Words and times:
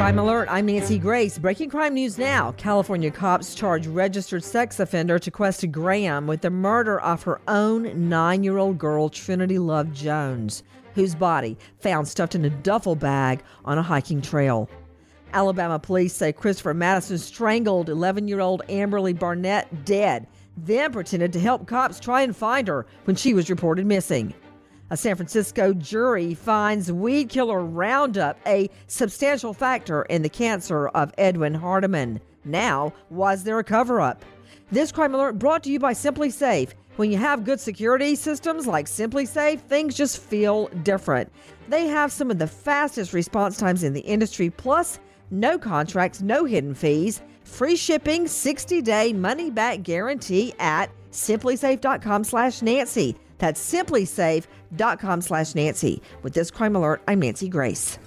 Crime 0.00 0.18
Alert, 0.18 0.48
I'm 0.50 0.64
Nancy 0.64 0.98
Grace. 0.98 1.36
Breaking 1.38 1.68
crime 1.68 1.92
news 1.92 2.16
now. 2.16 2.52
California 2.52 3.10
cops 3.10 3.54
charge 3.54 3.86
registered 3.86 4.42
sex 4.42 4.80
offender 4.80 5.18
Taquesta 5.18 5.70
Graham 5.70 6.26
with 6.26 6.40
the 6.40 6.48
murder 6.48 6.98
of 7.02 7.22
her 7.24 7.38
own 7.46 8.08
nine 8.08 8.42
year 8.42 8.56
old 8.56 8.78
girl, 8.78 9.10
Trinity 9.10 9.58
Love 9.58 9.92
Jones, 9.92 10.62
whose 10.94 11.14
body 11.14 11.58
found 11.80 12.08
stuffed 12.08 12.34
in 12.34 12.46
a 12.46 12.50
duffel 12.50 12.96
bag 12.96 13.42
on 13.66 13.76
a 13.76 13.82
hiking 13.82 14.22
trail. 14.22 14.70
Alabama 15.34 15.78
police 15.78 16.14
say 16.14 16.32
Christopher 16.32 16.72
Madison 16.72 17.18
strangled 17.18 17.90
11 17.90 18.26
year 18.26 18.40
old 18.40 18.62
Amberly 18.70 19.12
Barnett 19.12 19.84
dead, 19.84 20.26
then 20.56 20.92
pretended 20.92 21.30
to 21.34 21.40
help 21.40 21.66
cops 21.66 22.00
try 22.00 22.22
and 22.22 22.34
find 22.34 22.68
her 22.68 22.86
when 23.04 23.16
she 23.16 23.34
was 23.34 23.50
reported 23.50 23.84
missing. 23.84 24.32
A 24.92 24.96
San 24.96 25.14
Francisco 25.14 25.72
jury 25.72 26.34
finds 26.34 26.90
weed 26.90 27.28
killer 27.28 27.60
Roundup 27.60 28.36
a 28.44 28.68
substantial 28.88 29.54
factor 29.54 30.02
in 30.02 30.22
the 30.22 30.28
cancer 30.28 30.88
of 30.88 31.12
Edwin 31.16 31.54
Hardeman. 31.54 32.20
Now, 32.44 32.92
was 33.08 33.44
there 33.44 33.60
a 33.60 33.64
cover 33.64 34.00
up? 34.00 34.24
This 34.72 34.90
crime 34.90 35.14
alert 35.14 35.38
brought 35.38 35.62
to 35.62 35.70
you 35.70 35.78
by 35.78 35.92
SimpliSafe. 35.92 36.70
When 36.96 37.12
you 37.12 37.18
have 37.18 37.44
good 37.44 37.60
security 37.60 38.16
systems 38.16 38.66
like 38.66 38.86
SimpliSafe, 38.86 39.60
things 39.60 39.94
just 39.94 40.18
feel 40.18 40.66
different. 40.82 41.30
They 41.68 41.86
have 41.86 42.10
some 42.10 42.28
of 42.32 42.40
the 42.40 42.48
fastest 42.48 43.12
response 43.12 43.58
times 43.58 43.84
in 43.84 43.92
the 43.92 44.00
industry, 44.00 44.50
plus 44.50 44.98
no 45.30 45.56
contracts, 45.56 46.20
no 46.20 46.44
hidden 46.44 46.74
fees, 46.74 47.22
free 47.44 47.76
shipping, 47.76 48.24
60-day 48.24 49.12
money-back 49.12 49.84
guarantee 49.84 50.52
at 50.58 50.90
simplisafe.com 51.12 52.24
slash 52.24 52.60
Nancy. 52.60 53.16
That's 53.40 53.60
simplisafe.com 53.60 55.22
slash 55.22 55.54
Nancy. 55.56 56.00
With 56.22 56.34
this 56.34 56.52
crime 56.52 56.76
alert, 56.76 57.02
I'm 57.08 57.18
Nancy 57.18 57.48
Grace. 57.48 57.98